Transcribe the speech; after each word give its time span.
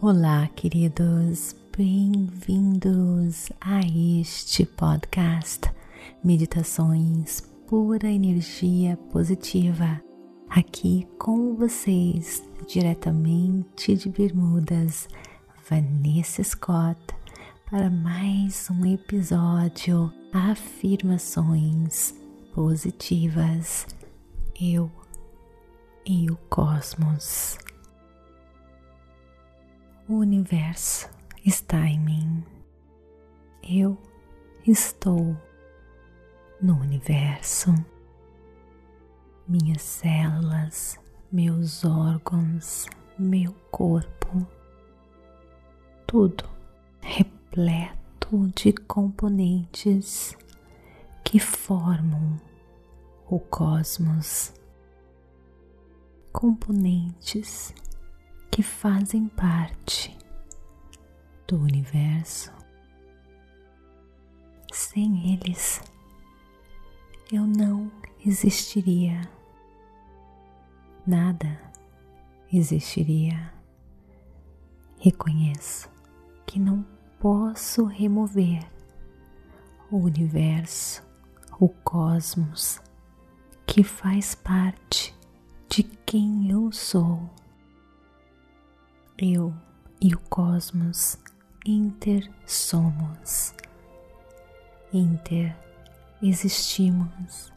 Olá, 0.00 0.46
queridos, 0.54 1.56
bem-vindos 1.76 3.50
a 3.60 3.80
este 3.80 4.64
podcast 4.64 5.62
Meditações 6.22 7.40
Pura 7.66 8.08
Energia 8.08 8.96
Positiva. 9.10 10.00
Aqui 10.48 11.04
com 11.18 11.56
vocês, 11.56 12.44
diretamente 12.68 13.96
de 13.96 14.08
Bermudas, 14.08 15.08
Vanessa 15.68 16.44
Scott, 16.44 17.00
para 17.68 17.90
mais 17.90 18.70
um 18.70 18.86
episódio 18.86 20.12
Afirmações 20.32 22.14
Positivas. 22.54 23.84
Eu 24.60 24.88
e 26.06 26.30
o 26.30 26.36
cosmos. 26.48 27.58
O 30.08 30.14
universo 30.14 31.06
está 31.44 31.86
em 31.86 32.00
mim. 32.00 32.42
Eu 33.62 33.98
estou 34.66 35.36
no 36.62 36.80
universo. 36.80 37.74
Minhas 39.46 39.82
células, 39.82 40.98
meus 41.30 41.84
órgãos, 41.84 42.86
meu 43.18 43.52
corpo, 43.70 44.46
tudo 46.06 46.44
repleto 47.02 48.48
de 48.54 48.72
componentes 48.72 50.34
que 51.22 51.38
formam 51.38 52.40
o 53.28 53.38
cosmos. 53.38 54.54
Componentes 56.32 57.74
que 58.50 58.62
fazem 58.62 59.28
parte 59.28 60.16
do 61.46 61.56
universo. 61.56 62.52
Sem 64.72 65.34
eles, 65.34 65.80
eu 67.32 67.46
não 67.46 67.90
existiria. 68.24 69.20
Nada 71.06 71.58
existiria. 72.52 73.52
Reconheço 74.98 75.88
que 76.46 76.58
não 76.58 76.84
posso 77.18 77.84
remover 77.84 78.66
o 79.90 79.96
universo, 79.96 81.02
o 81.58 81.68
cosmos, 81.68 82.80
que 83.66 83.82
faz 83.82 84.34
parte 84.34 85.14
de 85.68 85.82
quem 85.82 86.50
eu 86.50 86.72
sou 86.72 87.30
eu 89.20 89.52
e 90.00 90.14
o 90.14 90.18
cosmos 90.30 91.18
inter 91.66 92.30
somos, 92.46 93.52
inter 94.92 95.56
existimos. 96.22 97.52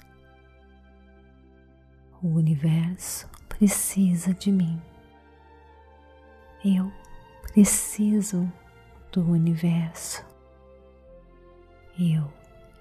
O 2.20 2.30
universo 2.30 3.30
precisa 3.48 4.34
de 4.34 4.52
mim. 4.52 4.82
Eu 6.66 6.92
preciso 7.44 8.52
do 9.12 9.24
universo. 9.24 10.26
Eu 12.00 12.32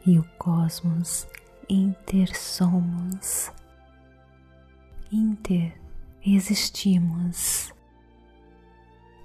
e 0.07 0.19
o 0.19 0.25
cosmos 0.39 1.27
inter 1.69 2.35
somos, 2.35 3.53
inter 5.13 5.79
existimos 6.25 7.75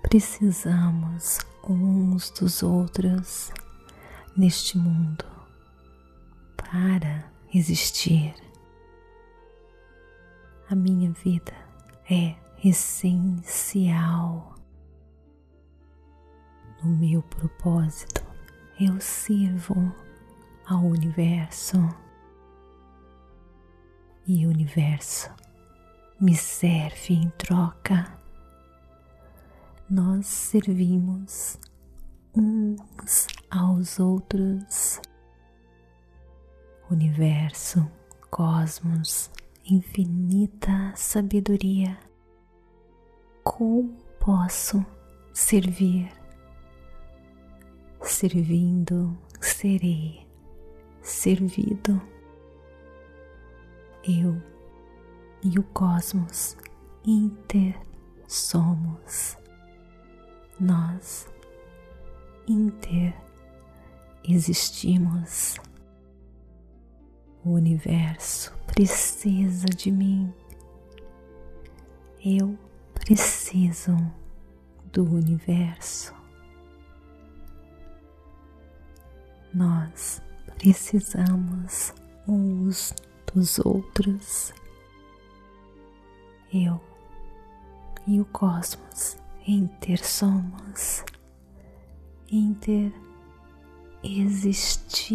precisamos 0.10 1.40
uns 1.68 2.30
dos 2.30 2.62
outros 2.62 3.52
neste 4.38 4.78
mundo 4.78 5.26
para 6.56 7.26
existir. 7.52 8.36
A 10.70 10.76
minha 10.76 11.12
vida 11.12 11.54
é 12.10 12.36
essencial. 12.64 14.56
No 16.84 16.96
meu 16.96 17.24
propósito, 17.24 18.24
eu 18.80 19.02
sirvo 19.02 19.92
ao 20.68 20.84
universo 20.84 21.78
e 24.28 24.46
o 24.46 24.50
universo 24.50 25.32
me 26.20 26.36
serve 26.36 27.16
em 27.16 27.30
troca 27.32 28.25
nós 29.90 30.26
servimos 30.26 31.60
uns 32.36 33.28
aos 33.52 34.00
outros. 34.00 35.00
Universo, 36.90 37.90
cosmos, 38.32 39.30
infinita 39.64 40.94
sabedoria. 40.96 41.98
Como 43.44 43.94
posso 44.20 44.84
servir? 45.34 46.12
Servindo, 48.02 49.18
serei 49.40 50.28
servido. 51.02 52.02
Eu 54.04 54.42
e 55.44 55.58
o 55.60 55.64
cosmos 55.64 56.58
inter 57.04 57.80
somos 58.28 59.38
nós 60.60 61.28
inter 62.48 63.14
existimos. 64.24 65.56
O 67.44 67.52
universo 67.52 68.54
precisa 68.66 69.68
de 69.68 69.92
mim. 69.92 70.34
Eu 72.24 72.58
preciso 72.94 73.96
do 74.92 75.04
universo. 75.04 76.14
Nós 79.54 80.22
precisamos 80.58 81.94
uns 82.28 82.94
dos 83.32 83.60
outros. 83.60 84.54
Eu 86.52 86.82
e 88.08 88.20
o 88.20 88.26
cosmos 88.26 89.18
inter 89.48 90.04
somos, 90.04 91.06
inter 92.32 92.92
existimos. 94.04 95.08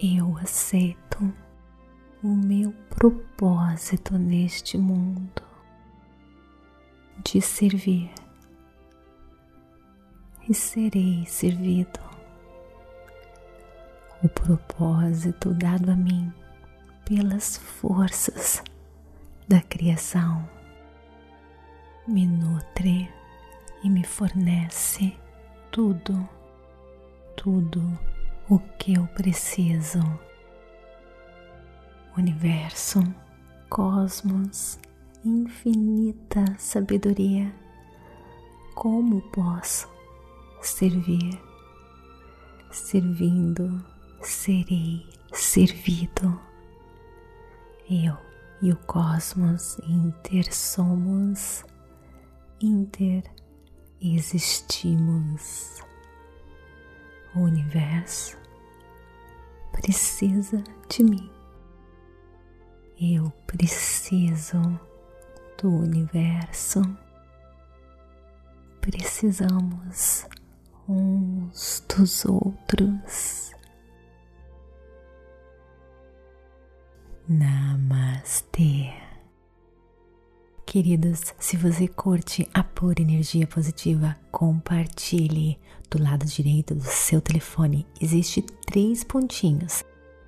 Eu 0.00 0.36
aceito 0.38 1.32
o 2.22 2.28
meu 2.28 2.72
propósito 2.88 4.18
neste 4.18 4.76
mundo 4.76 5.42
de 7.24 7.40
servir 7.40 8.10
e 10.48 10.54
serei 10.54 11.24
servido. 11.26 12.00
O 14.22 14.28
propósito 14.28 15.54
dado 15.54 15.92
a 15.92 15.96
mim 15.96 16.32
pelas 17.04 17.56
forças 17.56 18.64
da 19.50 19.60
criação 19.62 20.48
me 22.06 22.24
nutre 22.24 23.12
e 23.82 23.90
me 23.90 24.04
fornece 24.04 25.12
tudo, 25.72 26.28
tudo 27.36 27.82
o 28.48 28.60
que 28.78 28.94
eu 28.94 29.08
preciso. 29.08 29.98
Universo, 32.16 33.02
cosmos, 33.68 34.78
infinita 35.24 36.44
sabedoria, 36.56 37.52
como 38.76 39.20
posso 39.32 39.88
servir? 40.62 41.42
Servindo, 42.70 43.84
serei 44.22 45.04
servido. 45.32 46.40
Eu 47.90 48.29
e 48.62 48.72
o 48.72 48.76
cosmos 48.76 49.78
inter 49.86 50.52
somos, 50.52 51.64
inter 52.60 53.24
existimos. 54.00 55.82
O 57.34 57.40
universo 57.40 58.36
precisa 59.72 60.62
de 60.88 61.04
mim. 61.04 61.30
Eu 63.00 63.30
preciso 63.46 64.60
do 65.60 65.70
universo. 65.70 66.82
Precisamos 68.80 70.26
uns 70.88 71.84
dos 71.88 72.24
outros. 72.24 73.52
Namastê. 77.32 78.92
Queridos, 80.66 81.32
se 81.38 81.56
você 81.56 81.86
curte 81.86 82.48
a 82.52 82.64
pura 82.64 83.00
energia 83.00 83.46
positiva, 83.46 84.16
compartilhe. 84.32 85.56
Do 85.88 86.02
lado 86.02 86.26
direito 86.26 86.74
do 86.74 86.82
seu 86.82 87.20
telefone 87.20 87.86
existe 88.00 88.42
três 88.42 89.04
pontinhos. 89.04 89.84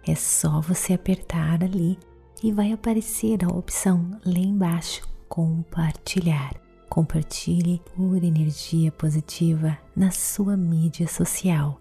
É 0.06 0.14
só 0.14 0.60
você 0.60 0.92
apertar 0.92 1.64
ali 1.64 1.98
e 2.40 2.52
vai 2.52 2.70
aparecer 2.70 3.44
a 3.44 3.48
opção 3.48 4.20
lá 4.24 4.38
embaixo 4.38 5.02
compartilhar. 5.28 6.54
Compartilhe 6.88 7.82
pura 7.96 8.24
energia 8.24 8.92
positiva 8.92 9.76
na 9.96 10.12
sua 10.12 10.56
mídia 10.56 11.08
social. 11.08 11.80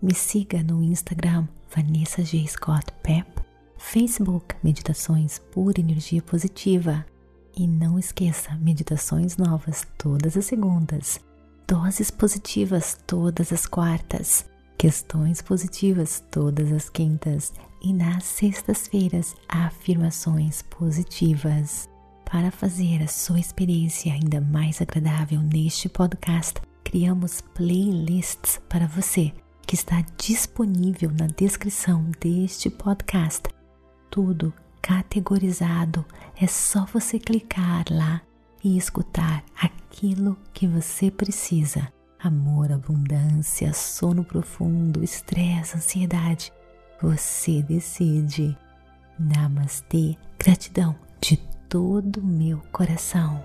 Me 0.00 0.14
siga 0.14 0.62
no 0.62 0.84
Instagram 0.84 1.48
Vanessa 1.74 2.24
G. 2.24 2.46
Scott 2.46 2.86
Pep, 3.02 3.31
Facebook 3.82 4.54
Meditações 4.62 5.38
Pura 5.38 5.78
Energia 5.78 6.22
Positiva 6.22 7.04
e 7.54 7.66
não 7.66 7.98
esqueça, 7.98 8.54
meditações 8.54 9.36
novas 9.36 9.86
todas 9.98 10.34
as 10.34 10.46
segundas, 10.46 11.20
doses 11.68 12.10
positivas 12.10 12.96
todas 13.06 13.52
as 13.52 13.66
quartas, 13.66 14.46
questões 14.78 15.42
positivas 15.42 16.24
todas 16.30 16.72
as 16.72 16.88
quintas 16.88 17.52
e 17.82 17.92
nas 17.92 18.24
sextas-feiras, 18.24 19.34
afirmações 19.46 20.62
positivas. 20.62 21.86
Para 22.24 22.50
fazer 22.50 23.02
a 23.02 23.08
sua 23.08 23.40
experiência 23.40 24.14
ainda 24.14 24.40
mais 24.40 24.80
agradável 24.80 25.40
neste 25.40 25.88
podcast, 25.90 26.54
criamos 26.82 27.42
playlists 27.42 28.58
para 28.70 28.86
você 28.86 29.34
que 29.66 29.74
está 29.74 30.02
disponível 30.16 31.10
na 31.10 31.26
descrição 31.26 32.10
deste 32.20 32.70
podcast. 32.70 33.51
Tudo 34.12 34.52
categorizado. 34.82 36.04
É 36.38 36.46
só 36.46 36.84
você 36.84 37.18
clicar 37.18 37.86
lá 37.90 38.20
e 38.62 38.76
escutar 38.76 39.42
aquilo 39.58 40.36
que 40.52 40.66
você 40.66 41.10
precisa. 41.10 41.90
Amor, 42.22 42.70
abundância, 42.70 43.72
sono 43.72 44.22
profundo, 44.22 45.02
estresse, 45.02 45.78
ansiedade. 45.78 46.52
Você 47.00 47.62
decide. 47.62 48.54
Namastê, 49.18 50.18
gratidão 50.38 50.94
de 51.18 51.38
todo 51.66 52.18
o 52.18 52.26
meu 52.26 52.60
coração. 52.70 53.42